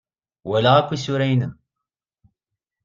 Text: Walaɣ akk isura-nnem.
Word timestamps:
Walaɣ 0.47 0.75
akk 0.77 0.89
isura-nnem. 0.95 1.53